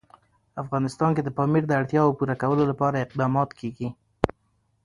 افغانستان 0.63 1.09
کې 1.15 1.21
د 1.23 1.29
پامیر 1.37 1.63
د 1.67 1.71
اړتیاوو 1.79 2.17
پوره 2.17 2.35
کولو 2.41 2.63
لپاره 2.71 3.03
اقدامات 3.05 3.49
کېږي. 3.59 3.89